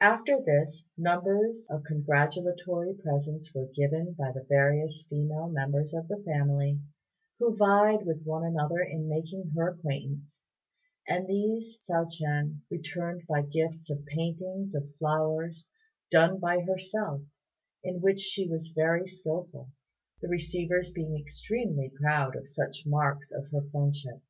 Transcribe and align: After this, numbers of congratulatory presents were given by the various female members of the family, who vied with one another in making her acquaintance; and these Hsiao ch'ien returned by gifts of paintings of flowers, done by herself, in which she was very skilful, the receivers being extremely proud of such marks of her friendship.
After 0.00 0.38
this, 0.40 0.84
numbers 0.96 1.66
of 1.68 1.82
congratulatory 1.82 2.94
presents 2.94 3.52
were 3.52 3.66
given 3.74 4.12
by 4.16 4.30
the 4.30 4.44
various 4.48 5.02
female 5.10 5.48
members 5.48 5.92
of 5.92 6.06
the 6.06 6.22
family, 6.24 6.78
who 7.40 7.56
vied 7.56 8.06
with 8.06 8.22
one 8.22 8.44
another 8.44 8.78
in 8.78 9.08
making 9.08 9.50
her 9.56 9.70
acquaintance; 9.70 10.40
and 11.08 11.26
these 11.26 11.76
Hsiao 11.80 12.04
ch'ien 12.08 12.60
returned 12.70 13.26
by 13.26 13.42
gifts 13.42 13.90
of 13.90 14.06
paintings 14.06 14.76
of 14.76 14.94
flowers, 14.94 15.68
done 16.08 16.38
by 16.38 16.60
herself, 16.60 17.22
in 17.82 18.00
which 18.00 18.20
she 18.20 18.48
was 18.48 18.68
very 18.76 19.08
skilful, 19.08 19.70
the 20.22 20.28
receivers 20.28 20.92
being 20.92 21.18
extremely 21.18 21.90
proud 22.00 22.36
of 22.36 22.48
such 22.48 22.84
marks 22.86 23.32
of 23.32 23.48
her 23.50 23.62
friendship. 23.72 24.20